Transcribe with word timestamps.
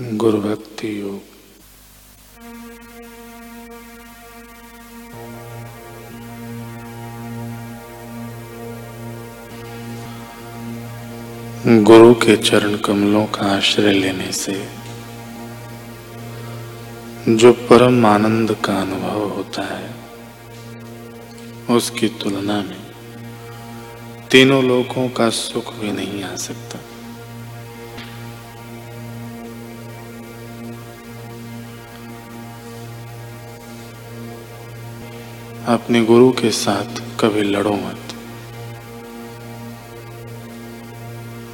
गुरु 0.00 0.38
भक्ति 0.40 1.00
योग। 1.00 1.20
गुरु 11.84 12.14
के 12.14 12.36
चरण 12.36 12.76
कमलों 12.76 13.26
का 13.26 13.46
आश्रय 13.56 13.92
लेने 13.92 14.32
से 14.32 14.68
जो 17.28 17.52
परम 17.52 18.06
आनंद 18.06 18.56
का 18.64 18.80
अनुभव 18.80 19.28
होता 19.28 19.62
है, 19.62 19.94
उसकी 21.76 22.08
तुलना 22.08 22.60
में 22.62 22.82
तीनों 24.30 24.64
लोगों 24.64 25.08
का 25.08 25.30
सुख 25.30 25.72
भी 25.74 25.92
नहीं 25.92 26.24
आ 26.24 26.34
सकता। 26.36 26.93
अपने 35.68 36.04
गुरु 36.04 36.30
के 36.30 36.50
साथ 36.50 37.20
कभी 37.20 37.42
लड़ो 37.42 37.72
मत। 37.72 38.14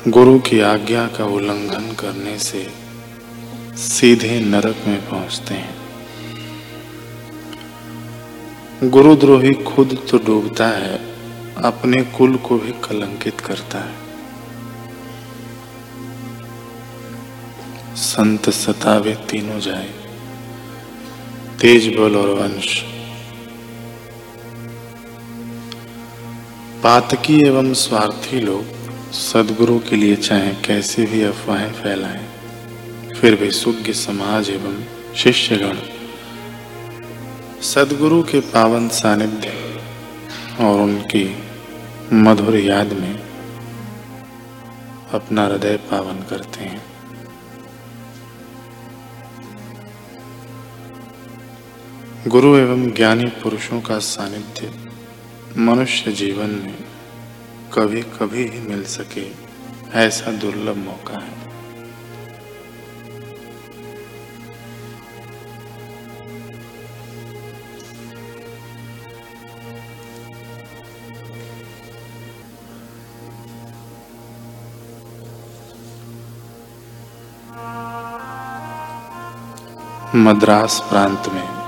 गुरु 0.09 0.39
की 0.39 0.61
आज्ञा 0.61 1.07
का 1.07 1.25
उल्लंघन 1.25 1.93
करने 1.93 2.39
से 2.39 2.67
सीधे 3.77 4.41
नरक 4.41 4.77
में 4.87 5.09
पहुँचते 5.09 5.55
हैं। 5.55 5.77
गुरुद्रोही 8.91 9.53
खुद 9.53 9.99
तो 10.11 10.19
डूबता 10.19 10.69
है, 10.69 10.97
अपने 11.63 12.03
कुल 12.03 12.37
को 12.37 12.59
भी 12.59 12.73
कलंकित 12.73 13.41
करता 13.41 13.79
है। 13.79 13.95
संत 17.97 18.51
सतावे 18.51 19.15
तीनों 19.31 19.61
जाए, 19.61 19.91
तेज 21.61 21.97
बल 21.97 22.17
और 22.17 22.29
वंश। 22.29 23.00
पातकी 26.83 27.35
एवं 27.47 27.73
स्वार्थी 27.75 28.39
लोग 28.41 29.13
सदगुरु 29.13 29.79
के 29.79 29.97
लिए 29.97 30.17
चाहे 30.17 30.53
कैसे 30.65 31.05
भी 31.07 31.23
अफवाहें 31.23 31.73
फैलाएँ, 31.73 32.25
फिर 33.17 33.35
भी 33.37 33.51
सुज्ञ 33.51 33.93
समाज 33.93 34.51
एवं 34.51 34.83
शिष्यगण, 35.15 35.77
सदगुरु 37.63 38.23
के 38.23 38.41
पावन 38.41 38.89
सानिध्य 38.89 39.53
और 40.61 40.81
उनकी 40.81 41.25
मधुर 42.13 42.57
याद 42.57 42.93
में 42.93 43.15
अपना 45.13 45.47
हृदय 45.47 45.77
पावन 45.91 46.23
करते 46.31 46.65
हैं। 46.65 46.83
गुरु 52.29 52.57
एवं 52.57 52.91
ज्ञानी 52.91 53.27
पुरुषों 53.43 53.81
का 53.81 53.99
सानिध्य 53.99 54.90
मनुष्य 55.59 56.13
जीवन 56.13 56.51
में 56.51 56.85
कभी 57.73 58.03
कभी 58.03 58.45
ही 58.45 58.61
मिल 58.61 58.85
सके 58.85 59.27
ऐसा 59.99 60.33
दुर्लभ 60.33 60.77
मौका 60.77 61.19
है। 61.19 61.41
मद्रास 80.17 80.81
प्रांत 80.91 81.29
में 81.29 81.60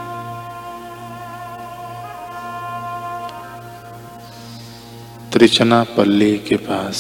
त्रिचनापल्ली 5.43 6.39
के 6.39 6.57
पास 6.57 6.99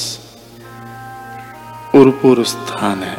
उर्पुर 1.95 2.45
स्थान 2.45 3.03
है, 3.03 3.19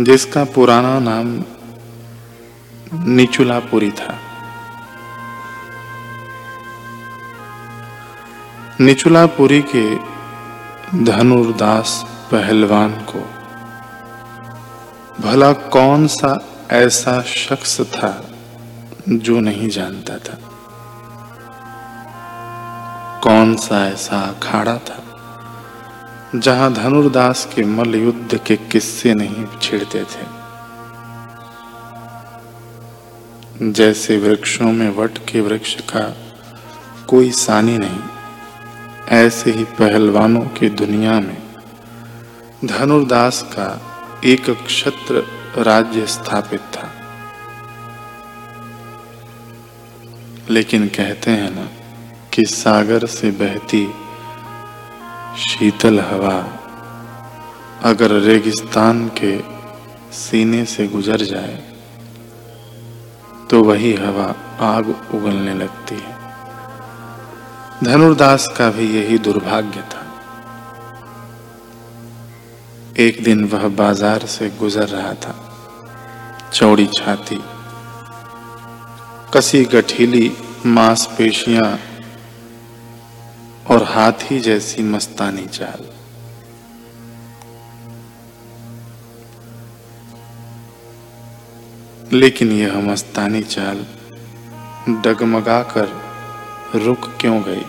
जिसका 0.00 0.44
पुराना 0.44 0.98
नाम 0.98 1.44
निचुलापुरी 3.08 3.90
था। 3.90 4.18
निचुलापुरी 8.80 9.62
के 9.74 9.86
धनुर्दास 11.04 12.02
पहलवान 12.32 12.92
को 13.10 13.22
भला 15.22 15.52
कौन 15.52 16.06
सा 16.06 16.38
ऐसा 16.70 17.22
शख्स 17.22 17.80
था 17.80 18.12
जो 19.08 19.40
नहीं 19.40 19.68
जानता 19.68 20.18
था? 20.18 20.38
कौन 23.26 23.54
सा 23.56 23.78
ऐसा 23.88 24.20
अखाड़ा 24.20 24.76
था, 24.78 24.96
जहाँ 26.34 26.72
धनुर्दास 26.72 27.44
के 27.54 27.62
मल 27.64 27.94
युद्ध 27.94 28.38
के 28.46 28.56
किस्से 28.56 29.14
नहीं 29.14 29.46
छिड़ते 29.62 30.02
थे? 30.04 30.26
जैसे 33.72 34.16
वृक्षों 34.18 34.72
में 34.72 34.88
वट 34.96 35.18
के 35.28 35.40
वृक्ष 35.40 35.74
का 35.80 36.04
कोई 37.08 37.30
सानी 37.30 37.78
नहीं, 37.78 38.00
ऐसे 39.08 39.50
ही 39.50 39.64
पहलवानों 39.64 40.44
की 40.58 40.68
दुनिया 40.68 41.20
में 41.20 41.42
धनुर्दास 42.64 43.42
का 43.42 43.68
एक 44.24 44.50
क्षत्र 44.50 45.24
राज्य 45.58 46.06
स्थापित 46.06 46.60
था। 46.60 46.90
लेकिन 50.50 50.86
कहते 50.88 51.30
हैं 51.30 51.50
ना 51.50 51.68
कि 52.36 52.44
सागर 52.44 53.04
से 53.06 53.30
बहती 53.30 53.86
शीतल 55.38 56.00
हवा 56.00 56.34
अगर 57.82 58.10
रेगिस्तान 58.22 59.06
के 59.20 59.38
सीने 60.12 60.64
से 60.64 60.86
गुजर 60.88 61.24
जाए 61.24 61.56
तो 63.50 63.62
वही 63.62 63.94
हवा 63.94 64.26
आग 64.66 64.90
उगलने 65.14 65.54
लगती 65.54 65.94
है। 65.94 66.14
धनुर्दास 67.84 68.46
का 68.58 68.70
भी 68.70 68.90
यही 68.90 69.18
दुर्भाग्य 69.20 69.80
था। 69.86 70.04
एक 72.98 73.22
दिन 73.24 73.44
वह 73.44 73.68
बाज़ार 73.76 74.26
से 74.28 74.50
गुजर 74.60 74.88
रहा 74.88 75.14
था। 75.16 75.34
चौड़ी 76.52 76.86
छाती, 76.96 77.40
कसी 79.34 79.64
गठीली 79.64 80.30
मांसपेशियाँ 80.66 81.78
और 83.70 83.82
हाथी 83.82 84.40
जैसी 84.40 84.82
मस्तानी 84.82 85.46
चाल। 85.46 85.84
लेकिन 92.12 92.52
यह 92.52 92.78
मस्तानी 92.80 93.42
चाल 93.42 93.86
डगमगा 94.88 95.62
कर 95.62 95.88
रुक 96.74 97.10
क्यों 97.20 97.42
गई? 97.42 97.64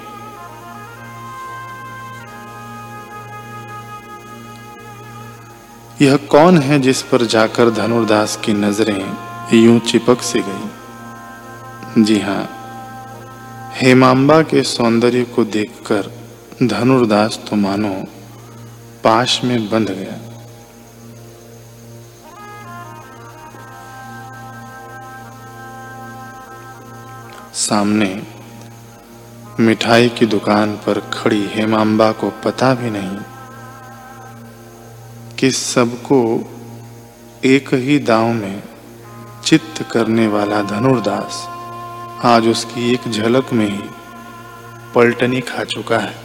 यह 6.02 6.18
कौन 6.18 6.58
है 6.58 6.80
जिस 6.80 7.02
पर 7.02 7.26
जाकर 7.26 7.70
धनुर्दास 7.70 8.40
की 8.46 8.54
नज़रें 8.54 9.18
यूँ 9.54 9.80
चिपक 9.80 10.22
सी 10.22 10.40
गई? 10.40 12.04
जी 12.04 12.20
हाँ 12.20 12.57
हेमांबा 13.78 14.42
के 14.42 14.62
सौंदर्य 14.64 15.24
को 15.24 15.44
देखकर 15.44 16.08
धनुर्दास 16.64 17.40
तो 17.50 17.56
मानो 17.56 17.90
पाश 19.04 19.42
में 19.44 19.70
बंध 19.70 19.90
गया। 19.92 20.16
सामने 27.54 28.10
मिठाई 29.60 30.10
की 30.10 30.26
दुकान 30.26 30.76
पर 30.76 31.00
खड़ी 31.14 31.46
हेमांबा 31.48 32.12
को 32.12 32.30
पता 32.46 32.74
भी 32.74 32.90
नहीं 32.90 33.18
कि 35.40 35.52
सबको 35.52 36.20
एक 37.46 37.74
ही 37.74 38.00
दांव 38.00 38.34
में 38.34 38.64
चित्त 39.46 39.86
करने 39.92 40.28
वाला 40.28 40.62
धनुर्दास 40.62 41.48
आज 42.26 42.48
उसकी 42.48 42.94
एक 42.94 43.08
झलक 43.12 43.52
में 43.54 43.66
ही 43.66 43.90
पलटनी 44.96 45.42
खा 45.42 45.64
चुका 45.64 45.98
है। 45.98 46.16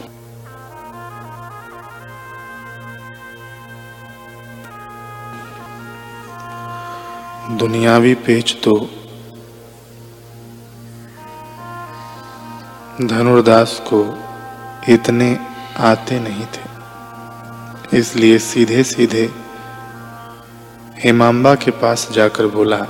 दुनियावी 7.57 8.13
पेच 8.15 8.55
तो 8.63 8.75
धनुर्दास 13.01 13.81
को 13.93 14.03
इतने 14.93 15.39
आते 15.77 16.19
नहीं 16.19 16.45
थे। 16.45 17.97
इसलिए 17.97 18.39
सीधे 18.39 18.83
सीधे 18.83 19.29
हेमांबा 20.97 21.55
के 21.55 21.71
पास 21.71 22.09
जाकर 22.11 22.47
बोला 22.47 22.85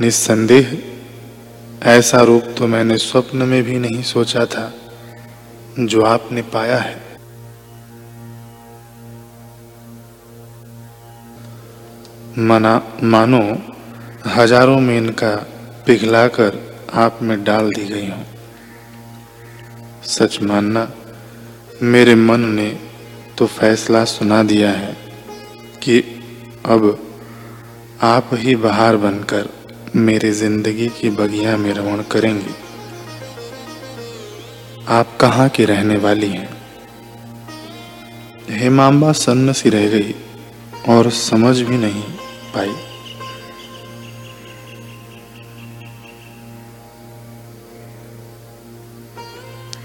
निस्संदेह, 0.00 0.76
ऐसा 1.82 2.20
रूप 2.22 2.54
तो 2.58 2.66
मैंने 2.66 2.96
स्वप्न 2.98 3.42
में 3.42 3.62
भी 3.62 3.78
नहीं 3.78 4.02
सोचा 4.02 4.44
था, 4.46 4.72
जो 5.80 6.02
आपने 6.04 6.42
पाया 6.54 6.78
है। 6.78 7.02
मना, 12.40 12.74
मानो, 13.02 13.42
हज़ारों 14.26 14.78
में 14.80 14.96
इनका 14.98 15.34
पिघलाकर 15.86 16.58
आप 16.94 17.18
में 17.22 17.42
डाल 17.44 17.70
दी 17.70 17.84
गई 17.84 18.08
हूँ। 18.08 18.24
सच 20.08 20.42
मानना, 20.42 20.88
मेरे 21.82 22.14
मन 22.14 22.40
ने 22.50 22.68
तो 23.38 23.46
फैसला 23.48 24.04
सुना 24.04 24.42
दिया 24.42 24.70
है 24.70 24.96
कि 25.82 26.00
अब 26.66 26.96
आप 28.02 28.30
ही 28.34 28.56
बाहर 28.56 28.96
बनकर 28.96 29.48
मेरे 29.96 30.30
ज़िंदगी 30.32 30.88
की 30.88 31.10
बगिया 31.10 31.56
में 31.56 31.72
रवण 31.74 32.02
करेंगे। 32.02 32.54
आप 34.88 35.16
कहाँ 35.20 35.48
की 35.48 35.64
रहने 35.64 35.96
वाली 35.96 36.26
हैं? 36.26 36.48
हेमांबा 38.50 39.12
सन्न 39.12 39.52
सी 39.52 39.70
रह 39.70 39.88
गई 39.88 40.14
और 40.88 41.10
समझ 41.10 41.60
भी 41.60 41.76
नहीं 41.76 42.02
पाई। 42.54 42.74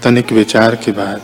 तनिक 0.02 0.32
विचार 0.32 0.74
के 0.74 0.92
बाद 0.92 1.22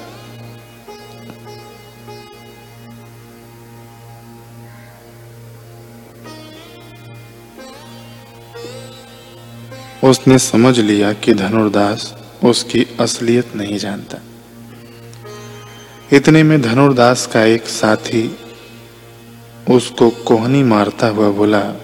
उसने 10.06 10.38
समझ 10.38 10.80
लिया 10.80 11.12
कि 11.12 11.34
धनुर्दास 11.34 12.14
उसकी 12.44 12.86
असलियत 13.00 13.56
नहीं 13.56 13.78
जानता। 13.78 14.18
इतने 16.12 16.42
में 16.42 16.62
धनुर्दास 16.62 17.26
का 17.26 17.44
एक 17.44 17.66
साथी 17.66 18.36
उसको 19.70 20.10
कोहनी 20.10 20.62
मारता 20.62 21.06
हुआ 21.06 21.30
बोला, 21.30 21.74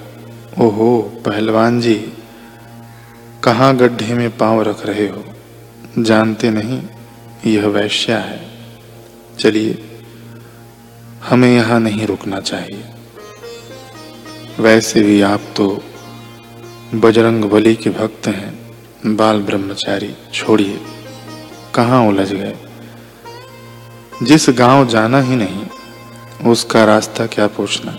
ओहो, 0.59 1.23
पहलवान 1.27 1.81
जी, 1.81 2.13
कहाँ 3.45 3.77
गड्ढे 3.77 4.15
में 4.15 4.39
पाँव 4.39 4.63
रख 4.63 4.87
रहे 4.87 5.09
हो? 5.09 5.25
जानते 5.99 6.51
नहीं, 6.51 6.83
यह 7.47 7.67
वैश्या 7.67 8.19
है। 8.19 8.51
चलिए, 9.39 10.01
हमें 11.23 11.55
यहाँ 11.55 11.81
नहीं 11.81 12.07
रुकना 12.07 12.41
चाहिए। 12.41 12.85
वैसे 14.59 15.03
भी 15.03 15.23
आप 15.23 15.41
तो 15.57 15.85
बजरंग 16.95 17.45
बली 17.45 17.75
के 17.75 17.91
भक्त 17.91 18.27
हैं। 18.27 18.77
बाल 19.17 19.43
ब्रह्मचारी, 19.43 20.15
छोड़िए। 20.35 20.81
कहाँ 21.75 22.07
उलझ 22.09 22.33
गए? 22.33 22.57
जिस 24.23 24.47
गाँव 24.51 24.87
जाना 24.87 25.21
ही 25.21 25.37
नहीं, 25.37 25.67
उसका 26.51 26.85
रास्ता 26.85 27.27
क्या 27.27 27.47
पूछना? 27.47 27.99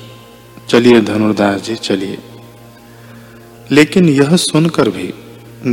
चलिए 0.69 1.01
धनुर्दास 1.01 1.61
जी, 1.61 1.75
चलिए। 1.75 2.17
लेकिन 3.71 4.09
यह 4.09 4.35
सुनकर 4.35 4.89
भी 4.89 5.13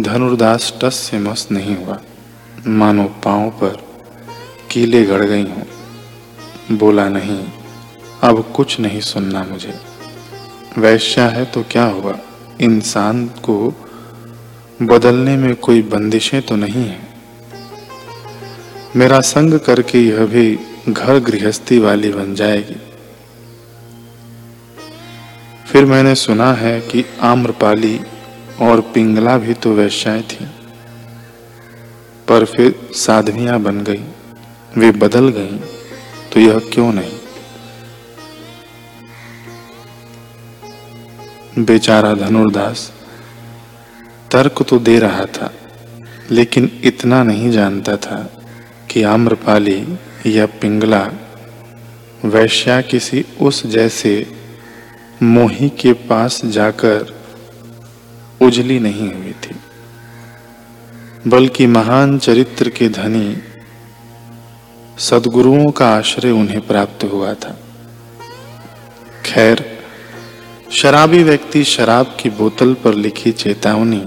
धनुर्दास 0.01 0.75
टस 0.83 0.95
से 0.95 1.19
मस्त 1.19 1.53
नहीं 1.53 1.77
हुआ। 1.77 1.99
मानो 2.67 3.05
पाँव 3.05 3.51
पर 3.51 3.77
कीले 4.71 5.05
गड़ 5.05 5.23
गई 5.23 5.43
हूँ। 5.43 5.67
बोला 6.73 7.09
नहीं, 7.09 7.49
अब 8.23 8.53
कुछ 8.57 8.81
नहीं 8.81 9.01
सुनना 9.01 9.45
मुझे। 9.45 9.75
वैश्या 10.79 11.29
है 11.29 11.45
तो 11.45 11.63
क्या 11.63 11.85
हुआ? 11.85 12.19
इंसान 12.61 13.27
को 13.43 13.57
बदलने 14.83 15.37
में 15.37 15.55
कोई 15.57 15.83
बंदिशें 15.83 16.41
तो 16.43 16.57
नहीं 16.57 16.85
है। 16.85 16.99
मेरा 18.97 19.21
संग 19.21 19.59
करके 19.59 19.99
यह 19.99 20.25
भी 20.27 20.59
घर 20.89 21.19
गृहस्थी 21.21 21.79
वाली 21.79 22.13
बन 22.13 22.35
जाएगी। 22.35 22.77
फिर 25.67 25.85
मैंने 25.85 26.15
सुना 26.15 26.53
है 26.55 26.81
कि 26.83 27.05
आम्रपाली 27.23 28.01
और 28.61 28.81
पिंगला 28.95 29.37
भी 29.39 29.55
तो 29.55 29.75
वैश्याएँ 29.75 30.23
थी, 30.23 30.47
पर 32.29 32.45
फिर 32.47 32.75
साधवियाँ 32.97 33.61
बन 33.61 33.81
गई, 33.81 34.05
वे 34.79 34.91
बदल 34.99 35.29
गई 35.29 35.59
तो 36.33 36.41
यह 36.41 36.59
क्यों 36.73 36.93
नहीं? 36.93 37.20
बेचारा 41.65 42.13
धनुर्दास, 42.15 42.91
तर्क 44.31 44.63
तो 44.63 44.79
दे 44.79 44.99
रहा 44.99 45.25
था, 45.27 45.51
लेकिन 46.31 46.71
इतना 46.85 47.23
नहीं 47.23 47.51
जानता 47.51 47.97
था 47.97 48.19
कि 48.91 49.03
आम्रपाली 49.03 49.81
या 50.27 50.47
पिंगला 50.61 51.07
वैश्या 52.25 52.81
किसी 52.81 53.25
उस 53.41 53.67
जैसे 53.67 54.15
मोही 55.23 55.69
के 55.81 55.93
पास 56.09 56.41
जाकर 56.47 57.15
उजली 58.43 58.79
नहीं 58.81 59.13
हुई 59.13 59.33
थी, 59.43 59.55
बल्कि 61.27 61.67
महान 61.67 62.19
चरित्र 62.19 62.69
के 62.69 62.89
धनी 62.89 63.37
सदगुरुओं 64.99 65.71
का 65.71 65.89
आश्रय 65.89 66.31
उन्हें 66.31 66.61
प्राप्त 66.67 67.05
हुआ 67.05 67.33
था। 67.35 67.57
खैर 69.25 69.70
शराबी 70.73 71.23
व्यक्ति 71.23 71.65
शराब 71.65 72.17
की 72.21 72.31
बोतल 72.31 72.75
पर 72.75 72.95
लिखी 72.95 73.33
चेतावनी। 73.33 74.05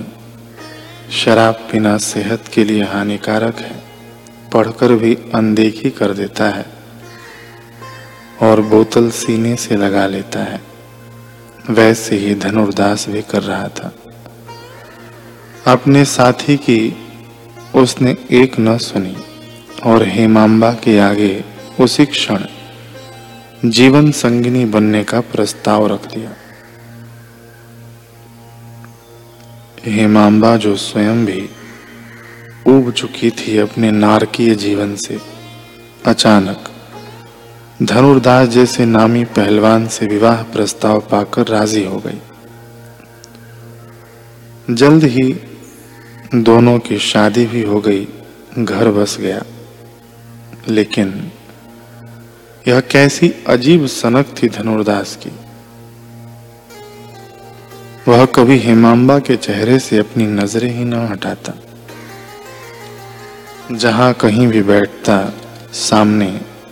शराब 1.11 1.53
पीना 1.53 1.97
सेहत 1.97 2.47
के 2.53 2.63
लिए 2.63 2.83
हानिकारक 2.83 3.59
है, 3.59 3.83
पढ़कर 4.53 4.93
भी 4.93 5.17
अनदेखी 5.35 5.89
कर 5.89 6.13
देता 6.13 6.49
है 6.49 6.65
और 8.41 8.61
बोतल 8.61 9.09
सीने 9.11 9.55
से 9.55 9.77
लगा 9.77 10.07
लेता 10.07 10.43
है। 10.43 10.61
वैसे 11.69 12.17
ही 12.17 12.35
धनुर्दास 12.35 13.09
भी 13.09 13.21
कर 13.21 13.43
रहा 13.43 13.67
था। 13.67 13.93
अपने 15.67 16.05
साथी 16.05 16.57
की 16.57 16.97
उसने 17.75 18.15
एक 18.31 18.59
न 18.59 18.77
सुनी 18.77 19.15
और 19.83 20.03
हेमांबा 20.03 20.71
के 20.73 20.99
आगे 20.99 21.43
उसी 21.79 22.05
क्षण 22.05 22.45
जीवन 23.65 24.11
संगिनी 24.11 24.65
बनने 24.65 25.03
का 25.03 25.21
प्रस्ताव 25.21 25.87
रख 25.87 26.05
दिया। 26.15 26.33
हेमांबा 29.85 30.57
जो 30.57 30.75
स्वयं 30.75 31.25
भी 31.25 31.49
उब 32.67 32.91
चुकी 32.91 33.31
थी 33.31 33.57
अपने 33.57 33.91
नारकीय 33.91 34.55
जीवन 34.55 34.95
से, 34.95 35.17
अचानक 36.05 36.69
धनुर्दास 37.83 38.47
जैसे 38.47 38.85
नामी 38.85 39.23
पहलवान 39.23 39.87
से 39.87 40.05
विवाह 40.05 40.43
प्रस्ताव 40.43 40.99
पाकर 40.99 41.47
राज़ी 41.47 41.83
हो 41.83 42.03
गई। 42.07 42.21
जल्द 44.75 45.03
ही 45.03 45.39
दोनों 46.35 46.79
की 46.79 46.97
शादी 46.97 47.45
भी 47.45 47.63
हो 47.63 47.79
गई, 47.79 48.07
घर 48.59 48.91
बस 48.91 49.17
गया। 49.17 49.43
लेकिन 50.67 51.31
यह 52.67 52.79
कैसी 52.79 53.33
अजीब 53.47 53.85
सनक 53.85 54.35
थी 54.43 54.49
धनुर्दास 54.49 55.19
की। 55.23 55.42
वह 58.07 58.23
कभी 58.25 58.57
हेमांबा 58.59 59.17
के 59.19 59.35
चेहरे 59.35 59.77
से 59.79 59.97
अपनी 59.97 60.25
नज़रें 60.27 60.69
ही 60.69 60.83
न 60.85 60.93
हटाता। 61.07 61.53
जहाँ 63.73 64.13
कहीं 64.13 64.47
भी 64.47 64.61
बैठता, 64.61 65.17
सामने 65.73 66.27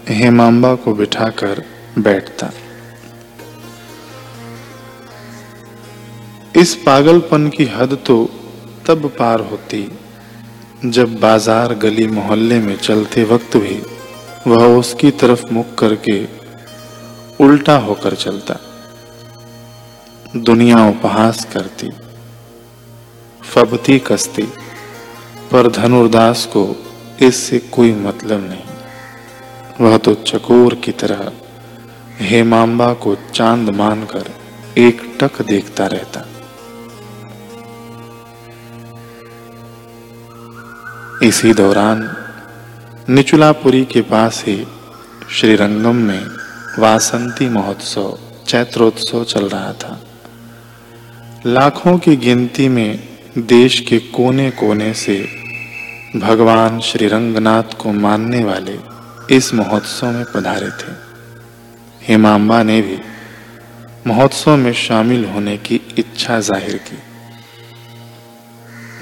हेमांबा 0.10 0.74
को 0.76 0.94
बिठाकर 0.94 1.64
बैठता। 2.00 2.50
इस 6.56 6.74
पागलपन 6.86 7.48
की 7.50 7.66
हद 7.68 7.98
तो 8.06 8.18
तब 8.88 9.08
पार 9.20 9.40
होती, 9.42 9.90
जब 10.86 11.20
बाज़ार 11.20 11.74
गली 11.76 12.08
मोहल्ले 12.10 12.60
में 12.60 12.76
चलते 12.78 13.24
वक्त 13.24 13.58
भी 13.58 13.78
वह 14.48 14.66
उसकी 14.78 15.12
तरफ़ 15.14 15.46
मुख 15.54 15.74
करके 15.80 16.24
उल्टा 17.40 17.78
होकर 17.80 18.16
चलता। 18.16 18.60
दुनिया 20.36 20.90
उपहास 20.90 21.46
करती, 21.46 21.90
फबती 23.44 24.00
कसती, 24.00 24.44
पर 25.52 25.72
धनुर्दास 25.72 26.46
को 26.46 26.76
इससे 27.22 27.60
कोई 27.60 27.94
मतलब 27.94 28.50
नहीं। 28.50 28.64
वह 29.82 29.98
तो 29.98 30.14
चकोर 30.14 30.76
की 30.76 30.92
तरह 30.92 31.32
हेमांबा 32.20 32.94
को 32.94 33.16
चाँद 33.36 33.70
मानकर 33.70 34.30
एक 34.78 35.18
टक 35.20 35.42
देखता 35.42 35.88
रहता। 35.88 36.26
इसी 41.24 41.54
दौरान 41.54 42.16
निचुलापुरी 43.10 43.86
के 43.86 44.02
पास 44.02 44.44
ही 44.48 44.68
श्रीरंगम 45.32 45.96
में 45.96 46.28
वासंती 46.80 47.50
महोत्सव, 47.50 48.18
चैत्रोत्सव 48.48 49.24
चल 49.24 49.50
रहा 49.50 49.74
था। 49.74 50.00
लाखों 51.46 51.98
की 51.98 52.16
गिनती 52.16 52.70
में 52.70 53.10
देश 53.38 53.80
के 53.80 54.00
कोने-कोने 54.00 54.94
से 54.94 55.28
भगवान 56.16 56.80
श्री 56.80 57.08
रंगनाथ 57.08 57.64
को 57.64 57.92
मानने 57.92 58.44
वाले 58.44 58.80
इस 59.36 59.54
महोत्सव 59.54 60.12
में 60.12 60.26
पधारे 60.36 60.68
थे। 60.68 60.94
हेमांबा 62.04 62.64
ने 62.64 62.82
भी 62.82 62.98
महोत्सव 64.08 64.56
में 64.56 64.74
शामिल 64.74 65.26
होने 65.26 65.58
की 65.58 65.82
इच्छा 65.98 66.40
ज़ाहिर 66.40 66.78
की। 66.78 66.98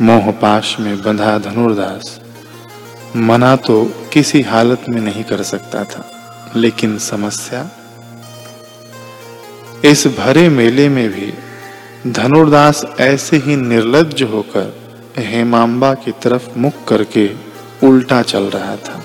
मोहपाश 0.03 0.77
में 0.79 1.01
बंधा 1.01 1.38
धनुर्दास 1.38 2.22
मना 3.15 3.55
तो 3.55 3.86
किसी 4.13 4.41
हालत 4.41 4.86
में 4.89 5.01
नहीं 5.01 5.24
कर 5.24 5.43
सकता 5.43 5.84
था, 5.84 6.12
लेकिन 6.55 6.98
समस्या? 6.98 7.72
इस 9.86 10.08
भरे 10.08 10.50
मेले 10.50 10.89
में 10.89 11.10
भी 11.10 11.34
धनुर्दास 12.07 12.85
ऐसे 12.99 13.37
ही 13.37 13.55
निर्लज 13.55 14.23
होकर 14.23 14.75
हेमांबा 15.17 15.93
की 15.93 16.11
तरफ़ 16.11 16.57
मुख 16.57 16.73
करके 16.87 17.29
उल्टा 17.83 18.21
चल 18.21 18.43
रहा 18.43 18.75
था। 18.75 19.03